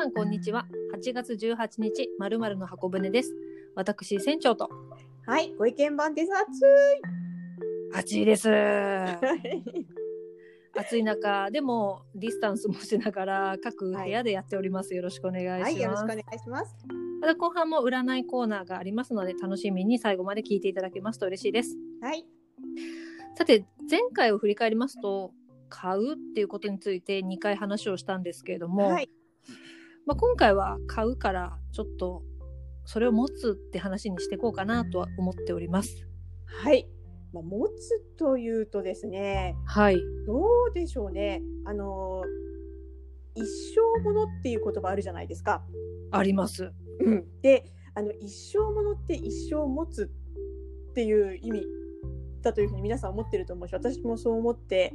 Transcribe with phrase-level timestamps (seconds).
[0.00, 0.66] さんこんにちは。
[0.96, 3.36] 8月18日、まるまるの箱舟です。
[3.74, 4.70] 私、船長と。
[5.26, 6.30] はい、ご意見番です。
[7.92, 8.48] 暑いです。
[8.48, 9.62] 暑い。
[10.74, 14.94] 暑い中、でもディスタンスもしながら各部屋でやっております。
[14.94, 15.62] よろしくお願いします。
[15.64, 16.74] はい、よろしくお願いします。
[17.20, 21.76] また後半も占いコーナーがありますので、楽しみに最後まで聞いていただけますと嬉しいです。
[22.00, 22.24] はい、
[23.34, 25.34] さて、前回を振り返りますと、
[25.68, 29.10] 買うっていうことについて2回話をしたんですけれども、はい、
[30.06, 32.22] まあ、今回は買うからちょっと
[32.84, 36.08] それを持つって話にしていこうかなとは思っております。
[36.46, 36.88] はい。
[37.32, 40.00] まあ、持つというとですね、はい。
[40.26, 41.42] どうでしょうね。
[41.64, 42.22] あの、
[43.34, 45.62] 一生ものっていう言葉あるじゃないですか。
[46.10, 46.72] あります。
[47.00, 47.64] うん、で、
[47.94, 50.10] あの一生ものって一生持つ
[50.90, 51.64] っていう意味
[52.42, 54.92] だというふうに皆さん思ってると思うし、私もそう思って、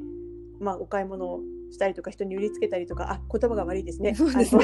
[0.60, 1.40] まあ、お買い物を
[1.76, 4.16] したりとか人に売りつけたりとか、あ、言葉が悪いですね。
[4.16, 4.64] そうですね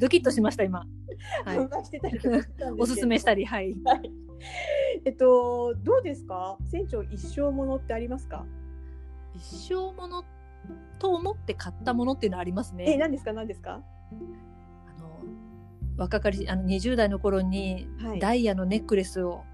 [0.00, 0.80] ドキッとしました、今。
[1.44, 2.38] はいしてたりとか
[2.78, 3.74] おすすめしたり、はい。
[3.84, 4.10] はい。
[5.04, 6.58] えっと、どうですか？
[6.70, 8.44] 船長一生ものってありますか？
[9.34, 10.24] 一生もの
[10.98, 12.96] と思って買ったものっていうのはありますえ、ね。
[12.98, 13.32] 何ですか？
[13.32, 13.80] 何ですか？
[14.88, 15.20] あの
[15.96, 18.20] 若かりあの20代の頃にはい。
[18.20, 19.44] ダイヤのネックレスを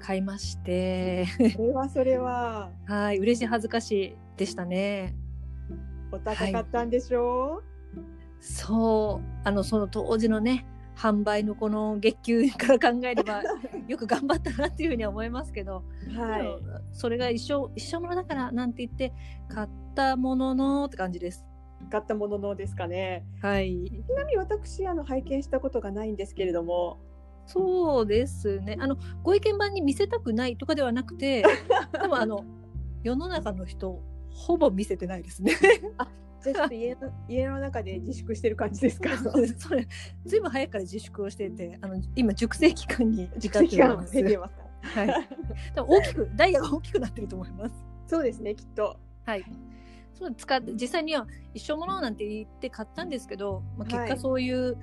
[0.00, 5.14] 買いまして、それはそれは、 はい、嬉しい恥ずかしいでしたね。
[6.14, 7.62] お高かったんでしょ？
[8.40, 13.42] そう、あのその当時のね、販売のこの月給から考えれば
[13.88, 16.58] よく頑張ったなっていうふうには思いますけど、う、はでも
[16.92, 19.12] それが一生一生ものだからなんて言って
[19.48, 21.44] 買ったもののって感じです。
[21.82, 21.90] い。
[21.90, 23.26] 買ったもののですかね。
[23.40, 26.98] はい、ちなみに私、あの、拝見したことがないんですけれども、
[27.46, 28.76] そうですね。
[28.80, 31.44] あのご意見番に見せたくないとかではなくて、
[32.00, 32.44] でもあの
[33.02, 34.02] 世の中の人
[34.34, 35.52] ほぼ見せてないですね。
[36.42, 39.16] じゃあちょっと家の 家の中で自粛してる感じですか？
[39.16, 39.86] それ
[40.26, 44.12] ずいぶん早くから自粛をしていて、あの今熟成期間に時間います。
[44.12, 45.28] 経てますかはい。
[45.74, 47.74] 多分大きくダイヤが大きくなってると思います。
[48.06, 48.98] そうですね、きっと。
[49.24, 49.44] はい。
[50.12, 54.76] そう使って実際には一生ものなんて言って買ったんですけど、まあ、結果はいそういう、う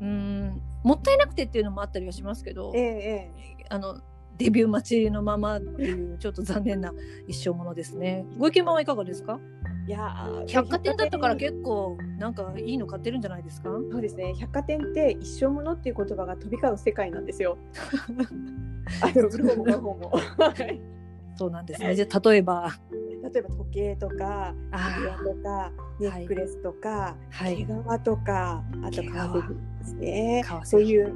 [0.00, 3.64] ーんもったいなくてっていうのもあったりはしますけどええ、ええ。
[3.68, 4.00] あの
[4.38, 6.92] デビュー待ちのままっていうちょっと残念な
[7.28, 8.24] 一生ものですね。
[8.38, 9.38] ご意見番はいかがですか？
[9.86, 13.68] いやー百貨店だったから結構なんかいいの買ってるんじゃないですか？
[13.70, 17.58] 店そうですね、百貨店って一生ものっていう言葉が飛び交う世界なんですよ。
[19.02, 20.10] あの売る方も買う方も。
[20.38, 20.80] はい
[21.36, 21.96] そうなんですね。
[21.96, 22.70] じゃあ例えば、
[23.24, 31.12] 例えば時計とかあ指輪とかネックレスとか、はい毛皮とかあと革製品ですねそういう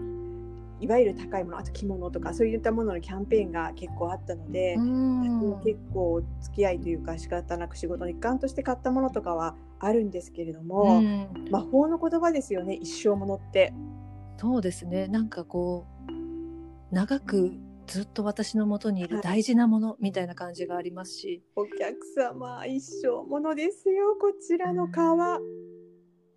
[0.80, 13.72] いわゆる高いものあと着物とかそういったもののキャンペーンが結構あったので、うーん結構付き合いというか仕方なく仕事の一環として買ったものとかはあるんですけれども、うん魔法の言葉ですよね一生ものって。
[14.36, 15.08] そうですね。
[15.08, 17.52] なんかこう長く
[17.86, 25.40] ずっと私のもとにいるはい大事なものみたいな感じがありますし、お客様一生ものですよこちらの革。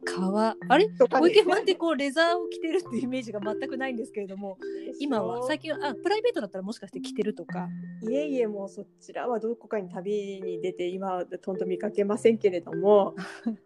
[0.06, 0.89] 革あれ？
[0.89, 1.22] とかね。
[1.22, 4.57] ご意見番ってこうレザーを着てるっていうイメージが全くないんですけれども
[5.00, 7.69] 今は最近はあプライベートだったらもしかして着てるとか？
[8.09, 13.16] いえいえもうそちらはどこかに旅に出て今はとんと見かけませんけれども、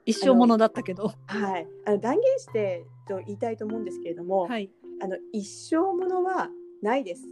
[0.06, 1.13] 一生ものだったけど。
[1.28, 4.69] はい、あの断言してと言いたいと思うんですけれども、はい。
[5.02, 6.50] あの一生ものは
[6.81, 7.23] ないです。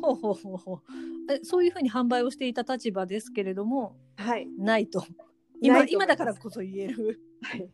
[0.00, 1.32] ほうほうほうほう。
[1.32, 5.00] えそういうふうに販売をしていた立場ですけれどもはい、ないと。
[5.00, 5.06] な
[5.60, 7.70] 今今だからこそ言えるはい。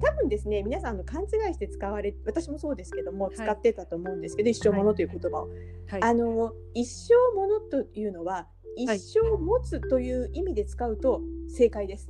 [0.00, 3.34] 多分ですね皆さんあの勘違いして使われ私もそうですけどもい。
[3.34, 5.48] 使ってたと思うんですけど、一生ものという言葉を、
[5.88, 6.02] はい。
[6.02, 8.46] あの一生ものというのは
[8.76, 12.08] 一生持つという意味で使うと正解です。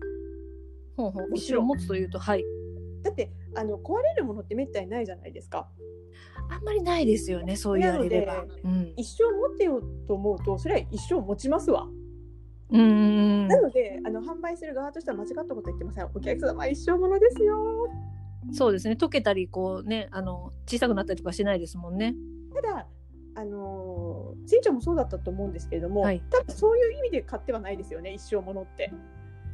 [0.97, 1.29] ほうほう。
[1.35, 2.45] 一生持つというとはい。
[3.03, 5.69] だってあの壊れるものってめったにないじゃないですか。
[6.51, 8.45] あんまりないですよねそう言われれば。
[8.65, 8.93] うん。
[8.97, 11.89] 一生持ってようと思うとそれは一生持ちますわ。
[12.75, 16.09] うーんなのであの販売する側としては間違ったこと言ってません。
[16.13, 17.89] お客様は一生ものですよ。
[18.53, 22.15] そうですね溶けたりこうねあの小さくなったりとかしないですもんね
[22.55, 22.87] ただ
[23.37, 28.93] あのー船長もそうだったと思うんですけれども、はい多分そういう意味で買ってはないですよね一生ものって。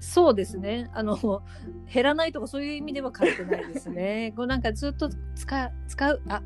[0.02, 1.42] そうですねあの
[1.92, 6.42] 減らないとかそういう意味では買ってないですね こうなんかずっと使う使うあ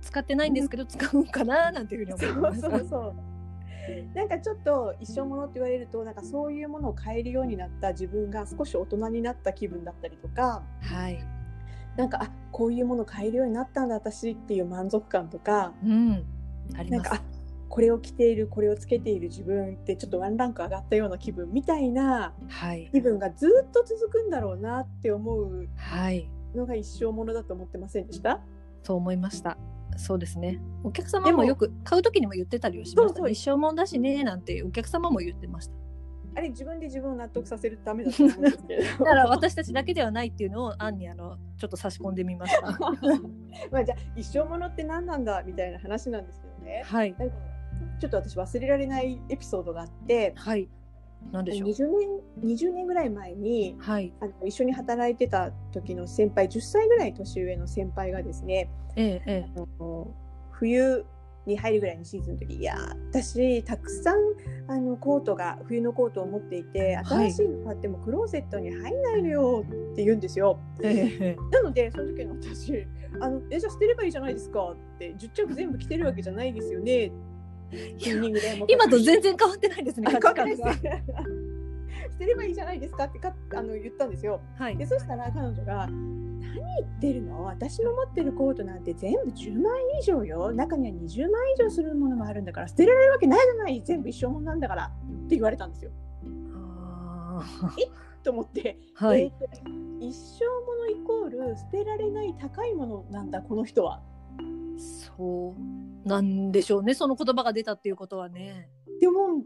[0.00, 3.14] 使ってないんですけど使うんかななんていうふうにそ思いうますそうそう。
[4.14, 11.18] なんかちょっと一生ものって言われるとなんかそういうものを買えるようになった自分が少し大人になった気分だったりとかはい。
[11.96, 16.24] なんかあこういうもの買えるようになったんだ私っていう満足感とかうん。
[16.76, 16.90] あります。
[16.90, 17.22] なんかあ
[17.68, 22.88] これを着ているこれをつけている自分ってちょっとワンランク上がったような気分みたいなはい。
[22.92, 26.30] 気分がずっと続くんだろうなって思うはい。
[26.54, 28.40] のが一生ものだと思ってませんでした？
[28.84, 29.56] そう思いました。
[29.96, 30.60] そうですね。
[30.82, 33.32] お客様もよく買う時にも言ってたりはしました、そうそうね。
[33.32, 35.74] 一生もんだしねなんてお客様も言ってました。
[36.36, 42.72] あれ自分で自分を納得させるためだと思うんですけれどだから私たちだけではないっていうのを案にあのちょっと差し込んでみました。
[43.70, 47.14] まあじゃあ一生ものって何なんだみたいな話なんですけどねはい
[48.00, 50.68] ちょっと私忘れられないエピソードがあってはい。
[51.32, 51.68] なんでしょう。
[51.68, 51.88] 20
[52.42, 54.12] 年 ,20 年ぐらい前にはい。
[54.20, 60.14] あの一緒に働いてた時の先輩10歳ぐらい年上の先輩がですねえええあの
[60.52, 61.04] 冬
[61.46, 62.76] に入るぐらいのシーズンの時いや
[63.10, 64.16] 私たくさん
[64.68, 70.58] あのコートが冬のコートを持っていてはい新しいの買ってもクローゼットに入んないのよって言うんですよ。
[70.82, 72.86] えええなのでその時の私
[73.20, 77.12] あのえじゃあ捨てればいいじゃないですかって10着全部着てるわけじゃないですよねっ
[78.68, 80.06] 今と全然変わってないですね。
[80.08, 80.78] あ価値観が捨
[82.18, 84.40] てればいいじゃないですかってかあの言ったんですよ。
[84.56, 84.86] はいで。
[84.86, 87.44] そしたら彼女が「何言ってるの？
[87.44, 94.92] 私の持ってるコートなんて全部10万円以上よ中には20万円以上するものもあるんだから捨てられるわけないじゃない全部一生もんなんだから」
[95.24, 95.90] って言われたんですよ。
[97.36, 97.44] あ
[98.22, 99.22] と思って、ーはい。
[99.22, 104.02] えーと一生ものイコール捨てられない高いものなんだこの人は。
[104.78, 106.94] そうなんでしょうね。
[106.94, 108.68] その言葉が出たっていうことはね。
[109.00, 109.44] でも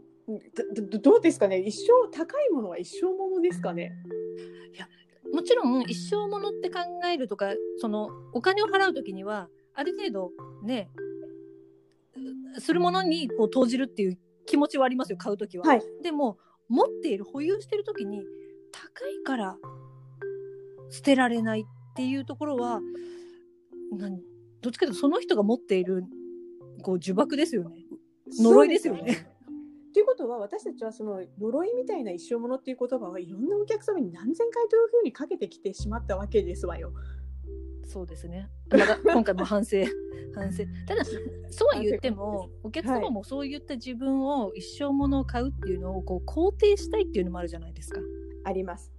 [1.01, 1.59] どうですかね？
[1.59, 3.91] 一生高いものは一生ものですかね？
[5.33, 6.79] もちろん一生ものって考
[7.11, 10.31] えるとかそのお金を払う時にはある程度
[10.63, 10.89] ね
[12.57, 15.65] うするものにこう投じるっていう気持ちはありますよ買う時は。
[15.65, 16.37] はいでも
[16.67, 18.23] 持っている保有してる時に
[18.71, 19.57] 高いから
[20.89, 21.65] 捨てられないっ
[21.95, 22.81] ていうところは
[23.91, 24.19] なん
[24.61, 26.03] どっちかというとその人が持っている
[26.81, 27.85] こう呪縛ですよね。
[28.39, 29.27] 呪いですよね
[29.93, 36.93] ということは私たちはその呪いみたいな一生ものっていう言葉はいろんなお客様に何千回というふうにかけてきてしまったわけですわよ。
[37.85, 38.47] そうですね。
[38.69, 39.77] まだ今回も反省、
[40.35, 40.63] 反省。
[40.85, 47.99] ただ、そうは言っても、お客様もそういった自分を一生ものを買うっていうのをこう肯定したいっていうのもあるじゃないですか。
[48.43, 48.93] あります。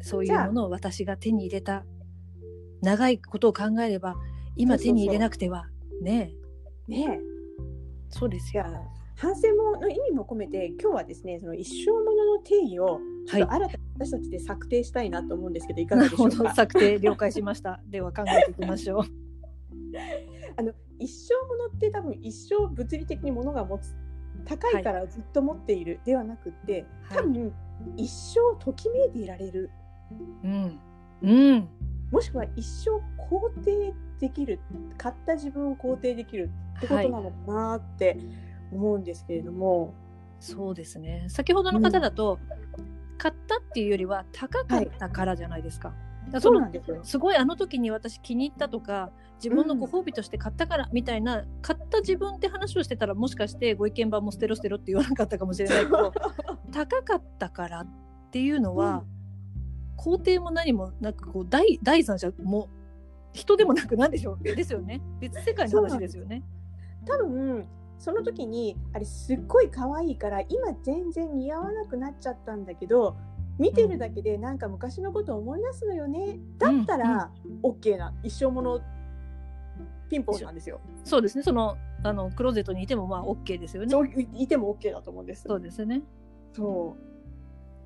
[0.00, 1.84] そういうものを私が手に入れた。
[2.80, 4.16] 長いことを考えれば、
[4.56, 5.66] 今手に入れなくては。
[6.02, 6.32] ね
[6.88, 6.90] え。
[6.90, 7.20] ねえ。
[8.08, 8.64] そうですよ。
[9.16, 16.30] 反省もの意味も込めて今日はですねその一生ものの定義をちょっと新たに私たちで策定したいなと思うんですけど、い、かなるほど。
[16.30, 16.54] がでしょうか？
[16.56, 17.80] 策定了解しました。
[17.88, 19.02] では考えていきましょう。
[20.56, 23.94] あの一生ものって多分一生物理的に物が持つ
[24.44, 27.52] 高いからずっと持っているではなくって、はい多分
[27.96, 29.70] 一生ときめいていられる
[30.42, 30.80] うん。
[31.22, 31.68] うん。
[32.10, 32.90] もしくは一生
[33.30, 34.60] 肯定できる
[34.96, 38.18] 買った自分を肯定できるってことなのかなって
[38.72, 39.94] 思うんですけれども、
[40.40, 41.26] そうですね。
[41.28, 42.38] 先ほどの方だと、
[43.18, 45.88] 買ったっていうよりは高かったからじゃないですか。
[45.88, 46.00] だか
[46.32, 47.00] らそそうのなんですよ。
[47.02, 56.12] すごいあの時に私気に入ったとか自分のご褒美として買ったからみたいな、買った自分って話をしてたらもしかしてご意見番も捨てろ捨てろって言わなかったかもしれないけど
[56.72, 57.86] 高かったからっ
[58.30, 59.04] ていうのは、
[59.96, 62.68] 肯定も何もなくこう第第三者も
[63.36, 66.42] 人でもなく何でしょうですよね別世界の話ですよね。
[67.06, 67.66] 多分
[67.98, 73.16] その時にあれすっごい可愛いから今全然似合わなくなっちゃったんだけど
[73.58, 77.30] 見てるだけでなんか昔のことを思い出すのよねだったら
[77.62, 78.80] OK な一生もの
[80.10, 80.80] ピンポンなんですよ。
[81.04, 83.94] そうですねそのあのクローゼットにいてもまあ OK ですよね。
[84.34, 85.44] いいても OK だと思うんです。
[85.46, 86.02] そうですね。
[86.52, 86.96] そ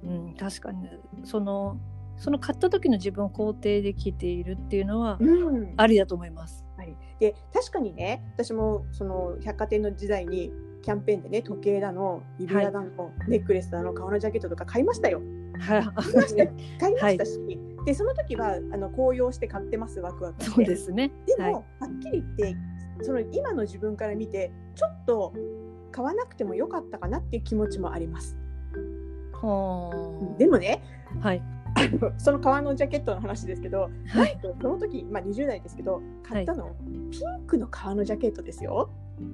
[0.02, 1.76] うん、確かにねその
[2.20, 5.24] その買った時の自分を肯定できているっていうのはう。
[5.24, 5.74] うん。
[5.76, 6.64] ありだと思います。
[7.18, 10.50] で確かにね私もその百貨店の時代に
[10.82, 15.20] キャンペーンでね時計だの指輪だの、ネックレスだの革のジャケットとか買いましたよ。
[15.58, 16.46] はい、買いました
[16.78, 20.42] 買いましたし、でその時はあの高揚して買ってますワクワク。
[20.42, 21.10] そうですね。
[21.26, 22.56] でも、はいはっきり言って
[23.02, 25.34] その今の自分から見てちょっと
[25.92, 28.38] 買わなくてもよかったかなっていう気持ちもあります。
[29.32, 30.82] はでもね
[31.22, 31.42] あ、はい、
[32.18, 36.74] その革のジャケットの話ですけど、はい、その時、まあ、20代ですけど買ったの、
[37.10, 38.90] ピンクの革のジャケットですよ。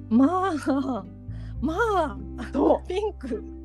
[0.09, 1.05] まあ、
[1.61, 2.17] まあ、
[2.51, 3.27] そピンク。
[3.37, 3.57] う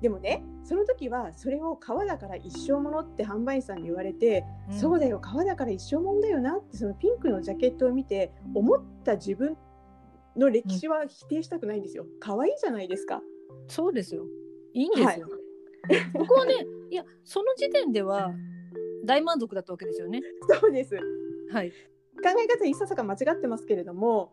[0.00, 9.56] でもねその時はそれを革だから一生ものって販売員さんに言われて、そうだよ革だから一生もんだよなってそのピンクのジャケットを見て思った自分
[10.36, 12.04] の歴史は否定したくないんですよ。
[12.20, 13.22] 可愛いじゃないですか。
[13.66, 14.24] そうですよ。
[14.74, 15.26] いいんですよ。
[15.26, 15.34] こ
[16.26, 18.34] こはね、いや、その時点では
[19.04, 20.20] 大満足だったわけですよね。
[20.60, 20.96] そうです。
[21.50, 21.72] はい。
[22.22, 24.32] 考え方いささか間違ってますけれども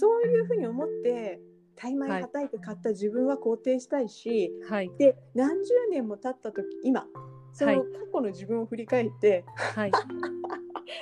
[0.00, 1.40] そういうふうに思って
[1.76, 4.90] 大枚はたいて買った自分は肯定したいし、はい。
[4.98, 7.06] で何十年も経った時今
[7.52, 9.92] そはいの過去の自分を振り返って、はい。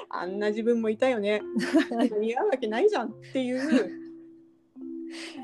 [0.09, 1.43] あんな自分もいたよね
[2.19, 4.04] 似合うわけないじゃんっていう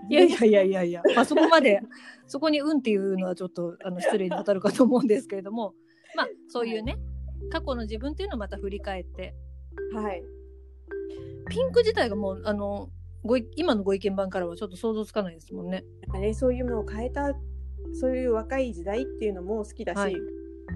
[0.08, 0.82] いやいやいやいや。
[0.84, 1.80] いや、まあ、そこまで
[2.26, 5.74] そこに「うん」っていうのはちょっとあの失礼に当たるかと思うんですけれども。
[6.16, 6.98] まあそういうね
[7.50, 9.34] 過去の自分っていうのをまた振り返って。
[9.94, 10.22] はい。
[11.48, 12.90] ピンク自体がもうあの
[13.24, 15.84] ごい今のご意見番からはちょっと想像つかないですもんね。
[16.02, 17.34] なんかねそういうのを変えた
[17.92, 20.14] そういう若い時代っていうのも好きだし、はい。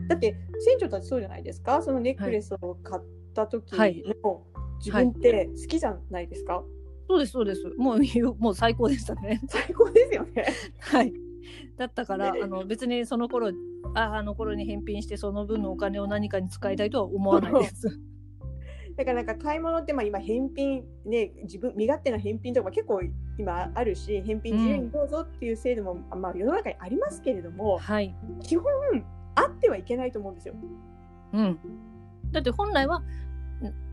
[0.09, 1.83] だって船長たちそうじゃないですか？
[1.83, 3.03] そのネックレスを買っ
[3.35, 4.03] た時はい。
[4.23, 4.43] の
[4.79, 6.63] 自分って好きじゃないですか、
[7.09, 7.99] そうですそうですもう
[8.39, 9.41] もう最高でしたね。
[9.49, 10.47] 最高ですよね。
[10.81, 11.13] はい。
[11.77, 13.53] だったからあの別にその頃
[13.95, 18.01] ああの頃に返品してその分のお金を何かに使いたいとは思わないです。
[18.97, 23.01] だからなんか買い物ってまあ今返品ね自分身勝手な返品とかも結構
[23.39, 28.15] 今あるし返品自由にどうぞっていう制度も、まあ世の中にありますけれどもはい。
[28.41, 28.73] 基本
[29.35, 30.55] あってはいけないと思うんですよ。
[31.33, 31.59] うん。
[32.31, 33.05] だって本来はん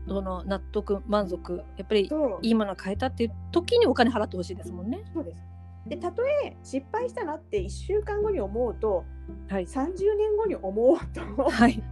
[0.06, 2.10] その納得満足やっぱり
[2.42, 5.04] いいものを買えたっていう時にお金払ってほしいですもんね。
[5.14, 5.42] そうです。
[5.86, 9.04] でたとえ失敗したなって1週間後に思うと
[9.48, 9.66] はい。
[9.66, 11.82] 30年後に思おうとはい。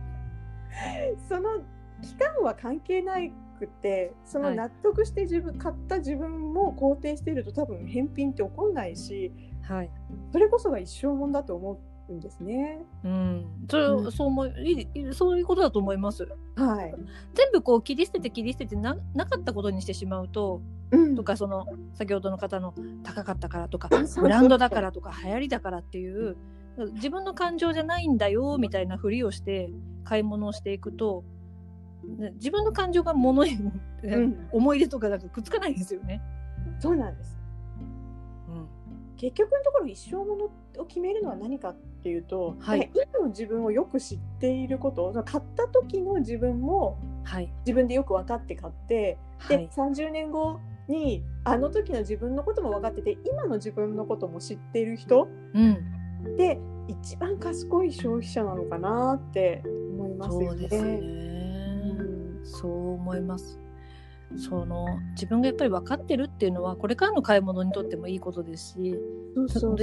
[1.28, 1.58] その
[2.02, 3.14] 期間は関係な
[3.58, 9.32] くてそのはい納得して自分、買った自分も肯定していると多分返品って起こんないし
[9.62, 9.90] はい。
[10.32, 12.84] それこそが一生もんだと思うんですね。
[13.04, 13.66] うん。
[13.68, 16.26] それ、うんそう思いそういうことだと思います。
[16.56, 16.94] はい。
[17.34, 23.88] 全部こう切り捨てて切り捨ててななかったことにしてしまうとうんとかその先ほどの方の高かったからとか
[24.20, 26.36] ブランドだからとか流行りだからっていう
[26.94, 29.70] 自分の感情じゃないんだよみたいなふりをして
[30.04, 31.24] 買い物をしていくと
[32.18, 33.58] ね自分の感情が物に、
[34.02, 36.22] うん思い出とかなんかくっつかないですよね。
[36.78, 37.38] そうなんです。
[38.48, 38.66] うん
[39.18, 42.90] 結局のところ一生ものを決めるのは何かっていうと、はい。
[42.94, 47.52] 今の自分をよく知っていること買った時の自分もはい。
[47.66, 49.68] 自分でよく分かって買って、ではい。
[49.68, 60.68] 30年後にあの時の自分のことも分かってて今の自分のことも知っている人うん、で一番賢い消費者なのかなって思いますよね。
[60.68, 61.00] そうね、
[61.98, 62.40] うん。
[62.44, 63.58] そう思います。
[64.36, 68.96] その自分がやっぱり分かってるっていうのはこれからの買い物にとってもいいことですし
[69.48, 69.76] そう。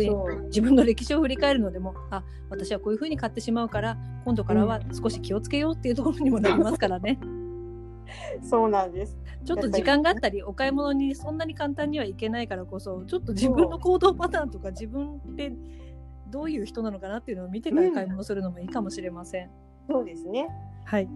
[0.45, 7.19] 自分の歴史を振り返るのでもあ私はこういうふうに買ってしまうから今度からは少し気をつけようっていうところにもなりますからね
[8.41, 9.17] そうなんです。
[9.45, 15.53] ちょっと時間があったりお買い物にそんなに簡単にはいけないからこそちょっと自分の行動パターンとか自分って
[16.29, 19.49] どういう人なのかなっていうのを見てから買い物するのもいいかもしれません。
[19.89, 20.47] そうですね。
[20.85, 21.09] はい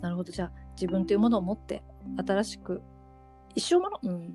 [0.00, 1.82] なるほどじゃあ自分というものを持って
[2.26, 2.82] 新しく
[3.54, 4.34] 一生ものうん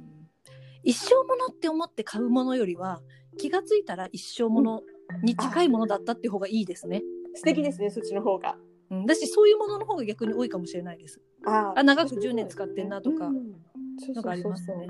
[0.84, 3.02] 一生ものって思って買うものよりは
[3.38, 4.82] 気がついたら一生もの
[5.24, 7.04] に近いものだったっていう方がいいですね。
[7.36, 8.58] 素敵ですね、そっちの方が。
[8.90, 11.22] うん、だしそういうものの方が逆に多いかもしれないです。
[11.46, 14.88] ああ長く10年使ってんなとかのがありますね。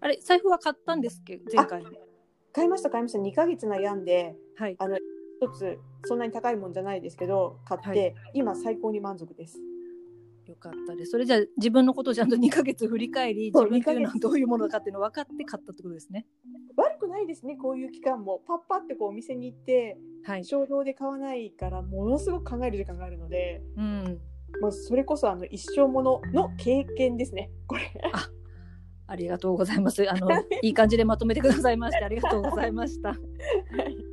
[0.00, 1.40] あれ財布は買ったんですっけ？
[1.52, 1.84] 前回。
[2.52, 4.76] 買いました買いました2ヶ月悩んではい。
[4.78, 4.96] あの
[5.40, 9.58] 一つそんなに高いもんじゃないですけど買って、はい今最高に満足です。
[10.52, 11.12] よかったです。
[11.12, 16.26] それじゃあ自分のことをちゃんと2ヶ月振り返り自分っていうのは2ヶ月どういうものかっていうのを分かって買ったってことですね。
[16.76, 20.44] 悪くないですねこういう期間もパッパってこうお店に行ってはい。
[20.44, 24.18] 衝動で買わないからものすごく考える時間があるので、うん。
[24.60, 27.92] まあ、それこそあの一生ものの経験ですねこれ。
[29.06, 30.08] ありがとうございます。
[30.08, 30.28] あの
[30.62, 33.10] いい感じでまとめてくださいましてありがとうございました。
[33.10, 34.12] はい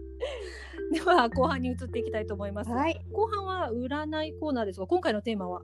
[0.91, 2.71] では後半に移っていきたいと思います。
[2.71, 5.61] はい、後半は占いコーナーですが今回のテーマは？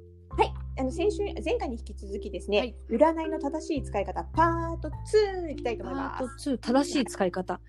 [0.78, 6.50] あの先週前回に引き続きですね、はい占いの正しい使い方パート2いきたいとパ思いまートす。
[6.52, 7.60] 2正しい使い方。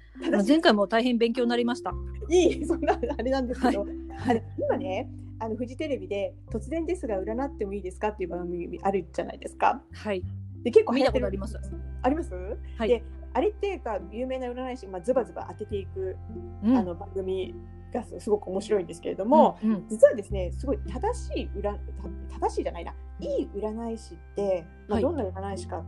[0.47, 1.93] 前回も大変勉強になりました。
[2.29, 3.87] いいそんなあれなんですけど、は
[4.29, 5.09] あれ今ね
[5.39, 9.81] あのフジテレビで突然ですが占ってもいいですかっていう番組あるじゃないですか。
[9.93, 10.23] はい。
[10.65, 11.57] で結構見流行ってるたことあります。
[12.03, 12.35] あります？
[12.77, 16.17] はいであれっていうか有名な占い師まあズバズバ当てていく、
[16.65, 17.55] うんあの番組
[17.97, 25.85] がすすごく面白いんですけれども、うんうん実はですねすごい正しい占た正しいじゃないないい占い師って、まあ、はいどんな占い師かっ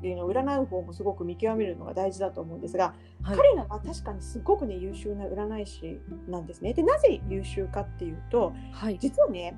[0.00, 6.72] ていうのを占う方もすごく見極めるのが大事だと思うんですが、はい彼らは確かにすごくね優秀な占い師なんですね。
[6.72, 8.98] でなぜ優秀かっていうとはい。
[8.98, 9.54] 実はね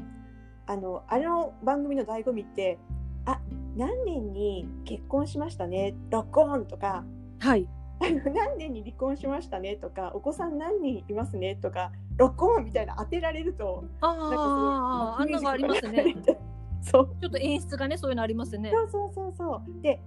[0.67, 2.79] あのあの番組の醍醐味って
[3.25, 3.41] あ
[3.77, 7.05] 何年に結婚しましたねロックオンとか
[7.39, 7.69] はい。
[8.35, 16.17] 何年に離婚しましたねとかお子さん何人いますねとかロックオンみたいな当てられるとあなんかすごいあ、あんなのありますね。
[16.83, 18.73] そうちょっと演出がね、そういうのありますね。
[18.73, 20.01] そうそうそうそうで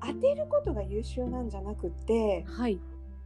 [0.00, 2.80] 当てることが優秀なんじゃなくてはい。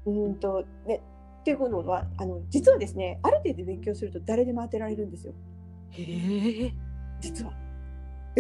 [0.07, 1.03] うーんとね
[1.41, 5.35] っていうことはあの実はですねある程度勉強すると誰でも当てられるんですよ
[5.91, 6.73] へえ。
[7.21, 7.53] 実は。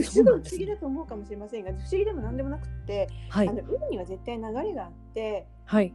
[0.02, 5.94] すごい不思議だと思うかもしれませんが不思議でも何でもなくって、はいあの運には絶対流れがあってはい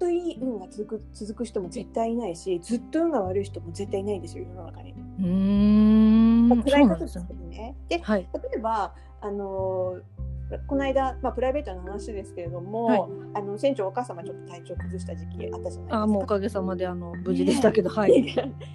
[0.00, 4.92] ずっといい運が続く続く人も絶対いないしずっと運が悪い人も絶対いないんですよ世の中に。
[4.92, 7.76] うーんまあ、暗そいう方ですけどね。
[7.90, 10.30] ではい例えばあのー
[10.66, 13.00] この間、まあ、プライベートの話ですけれども、はい
[13.34, 16.02] あの船長お母様ちょっと体調崩した時期あったじゃないですか。
[16.02, 18.22] あもうおかげさまであの無事でしたけど、 はい。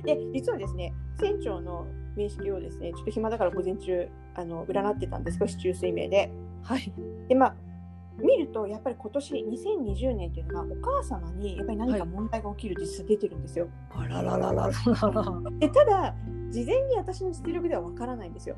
[0.05, 6.31] で実はですね船長の面識をですねちょっと暇だから午前中あの占ってたんですが市中水明で。
[6.61, 6.93] はい。
[7.27, 7.55] でまあ
[8.17, 13.67] 見るとやっぱり今年2020年っていうのがお母様にやっぱり何か問題が起きる実数出てるんですよ。
[13.91, 15.51] あらららららら。
[15.59, 16.15] でただ
[16.49, 18.55] 事前に私の実力ではわからないんですよ。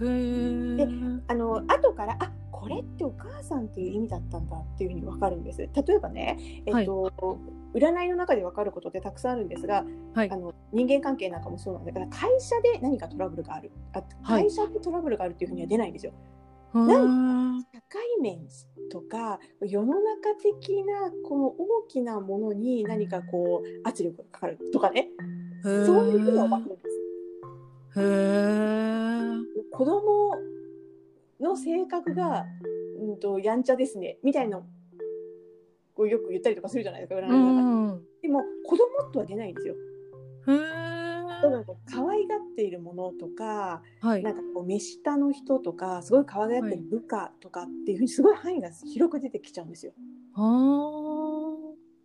[0.00, 0.88] へえ。
[1.28, 5.58] あの後からあこれってお母さんっていう意味だったんだっていうふうに分かるんです。
[5.60, 7.10] 例えばね、えっと
[7.72, 9.84] 占いの中で分かることってたくさんあるんですが、
[10.14, 10.36] はいあ。
[10.36, 16.12] の人間関係なんかもそうなんだから会社で何かトラブルがあるあはい会社でトラブルがあるっていうふうには出ないんですよ。
[16.74, 18.38] うーん社会面
[18.90, 25.08] とか世の中的なこの大きなものに何かこう圧力がかかるとかね
[25.62, 27.00] そういうふうには分かるんです。
[27.96, 29.20] へえ。
[29.70, 30.36] 子供
[31.40, 32.44] の性格が、
[33.00, 34.60] うん、とやんちゃですねみたいな
[35.94, 37.98] こうよく言ったりとかするじゃないですか占いうの中で。
[37.98, 38.02] ん。
[38.22, 39.74] でも子供とは出ないんですよ。
[40.48, 40.89] へ
[41.40, 44.34] か可愛がっているものとかはいなん。
[44.34, 49.92] かこう目下の人とかすごい可愛がってる部下とかっていうふうにすごい範囲が広く出てきちゃうんですよ。
[50.34, 50.40] あ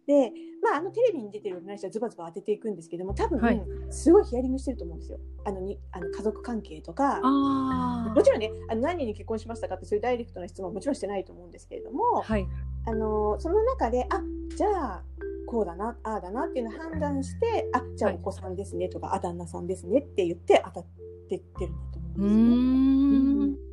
[0.07, 5.19] で、まあ、あのテレビに出てる占い師はズバズバ当てていくんですけども多分、はいすごいヒアリングしてると思うんですよ。
[5.45, 12.47] あのにあの家族関係とかもちろんねあの何人に結婚しましたかってそういうダイレクトな質問はもちろんしてないと思うんですけれども、はい。
[12.87, 14.21] あのその中であ
[14.55, 15.03] じゃあ
[15.45, 20.85] こうだなああだなっていうのを判断してあじゃあはいお子さんですねとか、あ旦那さんですねって言って当たっ
[21.29, 23.45] てってるんだと思うんですね。
[23.45, 23.65] ん。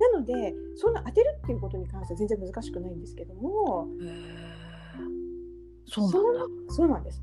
[0.00, 3.88] なのでそんな当てるっていうことに関しては全然難しくないんですけども。
[5.86, 6.74] そうなんだ。
[6.74, 7.22] そうなんです。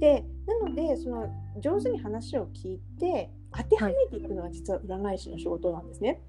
[0.00, 1.28] でなのでその
[1.60, 6.22] 上手に話を聞いて当てはめていくのが実は占い師の仕事なんですね。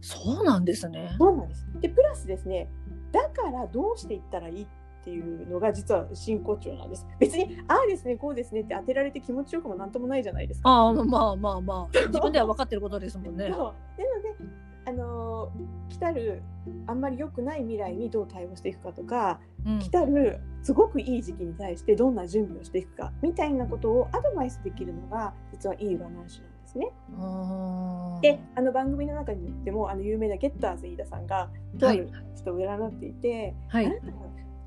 [0.00, 1.14] そうなんですね。
[1.18, 1.66] そうなんです。
[1.80, 2.68] でプラスですね
[3.12, 4.66] だからどうしていったらいいっ
[5.04, 7.06] ていうのが実は真骨頂なんです。
[7.18, 10.70] 別にああですねこうですねって当てられて気持ちよくもなんともないじゃないですか。
[10.70, 11.98] ああ、まあまあまあ。
[12.08, 13.50] 自分では分かってることですもんね。
[13.50, 13.74] そうなので
[14.86, 16.42] あのー来たる
[16.86, 26.90] あんまり良くない未来にどう対応していくかとか、うん来たるすごくいい時期に対してどんな準備をしていくかみたいなことをアドバイスできるのが実はいい占い師なんですね。
[28.20, 33.86] であの番組の中にでもあの有名なゲッターズ飯田さんがとあはいる人を占っていて、はい。
[33.86, 34.12] あなたは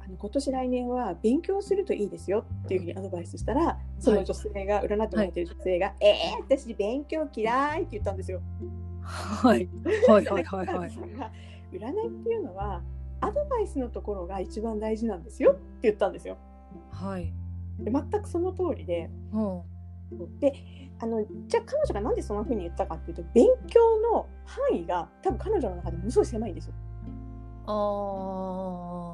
[0.08, 8.42] あの今年来年は勉強するといいですよっていうふうにアドバイスしたらその女性が、占ってもらってる女性が「えー、私勉強嫌い」って言ったんですよ。
[9.02, 9.70] はい。
[10.08, 10.92] はいはいはいはい。
[11.72, 12.82] 占いっていうのは
[13.20, 16.38] アドバイスのところが一番大事なんですよって言ったんですよ。
[16.92, 17.34] はい。
[17.80, 19.62] で全くその通りでうん。
[20.40, 20.54] で
[21.00, 23.80] あのじゃあ彼女がなんでそんな風に言ったかっていうと勉強
[24.14, 26.74] の範囲が多分彼女の中でものすごい狭いんですよ。
[27.66, 29.07] あだから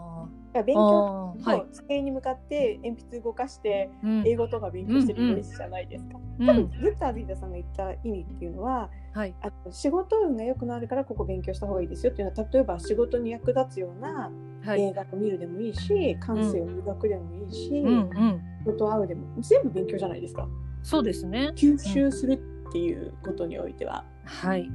[0.61, 1.33] 勉あ。
[1.35, 1.65] 強と。
[1.71, 6.19] 机に向かって鉛筆動かしてうん英語とか勉強してるイメージじゃないですか。
[6.39, 9.33] うん多分グッター・ビーダさんが言った意味っていうのははい。
[9.41, 14.31] あの仕事運が良くなるからここ勉強した方がいいですよっていうのは例えば仕事に役立つような
[14.65, 14.81] はい。
[14.81, 18.41] 映画を見るでもいいし、感性を磨くでもいいし、うんうん。
[18.63, 20.47] 人と会うでも全部勉強じゃないですか
[20.83, 21.51] そうですね。
[21.55, 22.33] 吸収する
[22.69, 24.05] っていうことにおいては。
[24.25, 24.69] はい。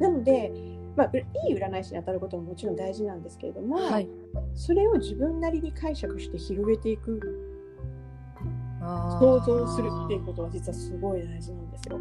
[0.00, 0.50] なので、
[0.96, 4.08] まあ、いい占い師に当たることももちろん大事なんですけれども、はい。
[4.54, 7.20] それを自分なりに解釈して広げていく
[8.80, 11.98] 想像するっていうことは実はすごい大事なんですよ。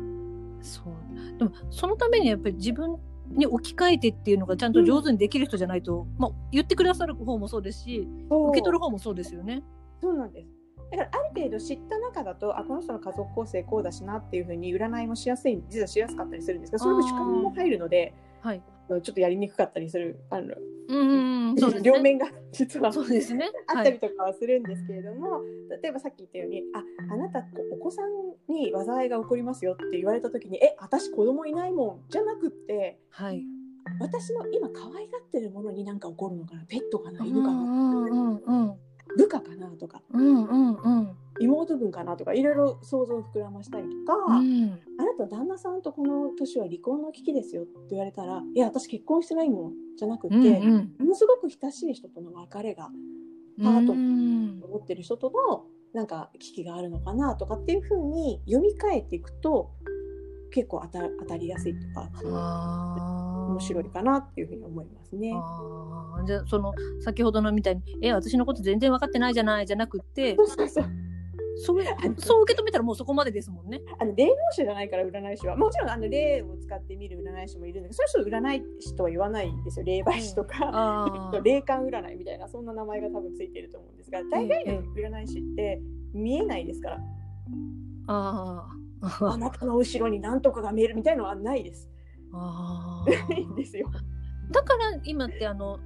[0.61, 1.37] そう。
[1.37, 2.97] でも、そのためにやっぱり自分
[3.31, 9.63] に置き換えてっていうのがちゃんと上手にできる人じゃないと、まあ、言ってくださる方もそうですし、受け取る方もそうですよね。
[10.01, 10.47] そうなんです。
[10.91, 18.61] だからある程度知った中だとあこの人の家族構成こうだしなっていうふうに占いもしやすい実はしやすかったりするんですがそれも主観も入るのではい。
[18.87, 20.53] ちょっとやりにくかったりするあの、
[20.87, 21.81] うんうん、そうね。
[21.81, 23.49] 両面が実はそうですね。
[23.67, 23.99] あったりはい。
[23.99, 25.41] とかはするんですけれども、
[25.81, 33.43] 例えばさっき言ったようにああなたお子さんに災いが起こりますよって言われた時にえ私子供いないもんじゃなくってはい。
[33.99, 36.65] 私の今可愛がってるものに何か起こるのかな？
[36.65, 38.73] ペットかなうん犬かな、うんうんうん。
[39.17, 41.17] 部下かなとかうんうんうん。
[41.41, 44.79] 妹分かなとかいろいろ想像を膨らましたりとか、うん。
[44.97, 50.95] あなた旦那さんとこの年は離婚の危機ですよって言われたらいや私結婚してないもんじゃなくて、うんうん。
[50.99, 52.89] ものすごく親しい人との別れが
[53.61, 59.71] パートうん思ってる人とのなんか危機があるのかなとかっていうふうに読み替えていくと
[60.51, 62.09] 結構当たりやすいとか
[63.55, 65.31] 面白いかなっていうふうに思いますね。
[65.33, 70.85] あーじゃあその先ほどのみたいに「え私のこと全然分かってないじゃない」じゃなくってそうそうそう
[71.57, 71.83] そう
[72.17, 73.81] そう受け止めたらもうそこまでですもんね。
[73.97, 85.81] あの霊能者じゃないから占い師はもちろんあの霊を使って見る占い師もいるんだけどそういう人占い師とは言わないんですよ霊媒師とか、あー 霊感占いみたいなそんな名前が多分ついてると思うんですが大概の占い師って
[86.13, 86.99] 見えないですから、
[88.07, 88.85] あー
[89.27, 91.89] あなたの後ろに何とかが見えるみたいなのはないです。
[92.37, 93.89] あな いんーですよ。
[94.51, 95.79] だから今ってあの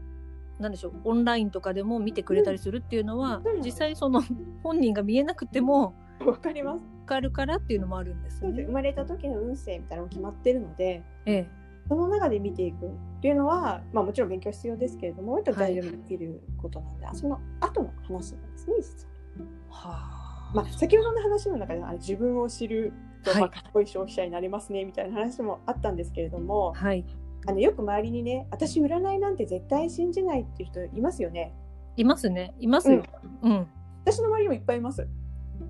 [0.59, 4.21] なんでしょうオンラインとかでも見てくれたりするっていうのは、うん実際その
[4.63, 5.93] 本人が見えなくても
[6.25, 6.83] わかります。
[6.83, 8.65] 分かるからっていうのもあるんですそうですね。
[8.67, 11.47] 生まれた時の運勢みたいなのも決まってるのでええ
[11.87, 19.49] その中で見ていくっていうのは、まあ、もちろん勉強必要ですけれども割と大丈夫できることなんで、その後の話なんですね実は。
[19.69, 27.05] はあまあ、先ほどの話の中であの自分を知ると、はいまあ、かっこいい消費者になれますねみたいな話もあったんですけれどもはい
[27.47, 31.53] あのよく周りにね私占いなんて絶対信じないっていう人いますよね。
[31.95, 33.03] いますねいますよ。
[33.41, 33.67] うん。
[34.05, 35.07] 私の周りにもいっぱいいます。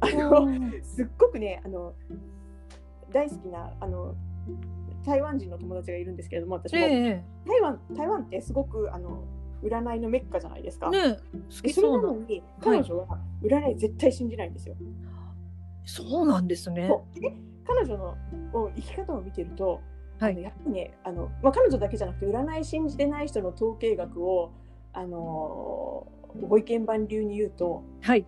[0.01, 1.93] あうのんすっごくねあの
[3.11, 4.15] 大好きなあの
[5.05, 9.23] 台湾人の友達がいるんですけれども私も、え台湾台湾ってすごくあの
[9.63, 10.91] 占いのメッカじゃないですか。
[10.93, 11.17] えね
[11.49, 14.75] それなのに彼女は占い絶対信じないんですよ。
[15.89, 16.91] そうなんですね。
[17.65, 18.17] 彼女の
[18.53, 19.81] を生き方を見てると、
[20.19, 20.33] はい。
[20.33, 24.51] あのやっぱりねあの、まあ、彼女だけじゃなくて占い信じてない人の統計学を
[24.93, 26.07] あの
[26.47, 28.25] ご意見番流に言うとはい。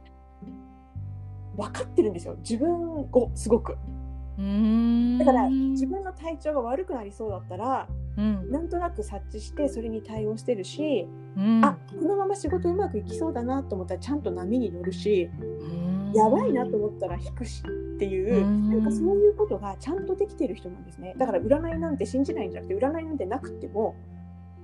[1.55, 2.35] 分かってるんですよ。
[2.37, 3.73] 自分をすごく。
[3.73, 8.49] だから自分の体調が悪くなりそうだったらうん。
[8.49, 11.63] なんとなく察知してそれに対応してるし、うん。
[11.63, 17.63] あこのまま仕事うまくいきそうだなと思ったらちゃんと波に乗るしうんやばいなと思ったら引くし
[17.95, 18.69] っていううん。
[18.69, 21.15] なんかそういうことがちゃんとできてる人なんですね。
[21.17, 23.95] だから占いなんて信じないんじゃなくて占いなんてなくても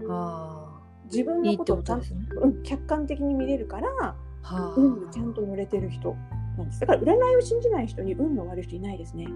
[0.09, 0.81] あ
[1.11, 2.27] 自分のことをちゃんことね。
[2.43, 4.73] うん客観的に見れるからはあ。
[4.77, 6.15] 運にちゃんと乗れてる人
[6.57, 6.79] なんです。
[6.81, 9.25] だから占いを信じない人に運の悪い人いないですね。
[9.25, 9.27] へ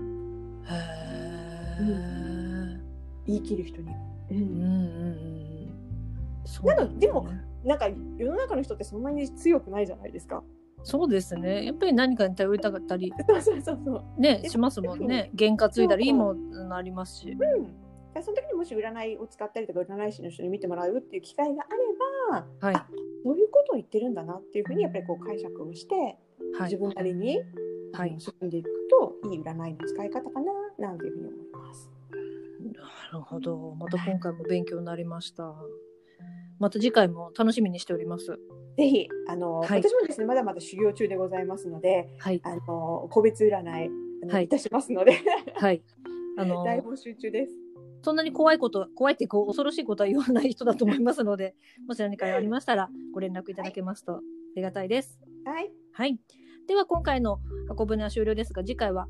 [1.81, 2.79] え。
[3.27, 3.89] 言い切る人に、
[4.31, 5.73] ううんうんん、うん。
[6.45, 6.99] そうなんかなんすね。
[6.99, 7.27] でも
[7.63, 10.43] なんか世の中の人ってそんなに強くないじゃないですか
[10.83, 11.65] そうですね。
[11.65, 15.31] やっぱり何かに頼りたかったり そうそうそうそうねでしますもんね。
[15.35, 17.31] 験担いだりいいもなりますし。
[17.31, 22.87] うん、その時にもし占いを使ったりとか占い師の人に見てもらうっていう機会があればはいあ
[23.23, 26.17] そういうことを言ってるんだなっていうふうにやっぱりこう解釈をして、はい
[26.63, 27.39] 自分なりに、
[27.93, 31.91] はい進んでいくといい占いの使い方かななんていうふうに思います。
[32.61, 33.75] なるほど。
[33.75, 35.53] また今回も勉強になりました。
[36.59, 38.39] また次回も楽しみにしております。
[38.81, 43.91] ぜひあの、はい私もですねまだまだ修行中でございますのではいあの個別占い
[44.41, 45.19] いい、たしますので
[45.55, 45.83] はい。
[46.37, 47.53] あの大募集中です。
[48.03, 51.55] そんなに怖いこと、怖いってこう恐ろしいことは言わない人だと思いますので、
[51.87, 54.21] もし何かありましたらご連絡いただけますとあ
[54.55, 55.19] りがたいです。
[55.45, 56.19] はい、はい。
[56.67, 59.07] では今回の箱舟は終了ですが、次回は、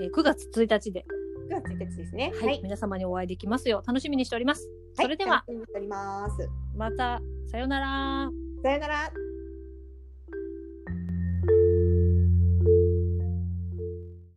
[0.00, 1.04] えー9月1日で、
[1.48, 2.32] 9月1日ですね。
[2.40, 4.68] はい皆様にお会いできますよう楽しみにしております。
[4.94, 5.44] それでは、
[5.88, 6.48] ます。
[6.76, 8.49] またさようなら。
[8.62, 9.29] さよなら。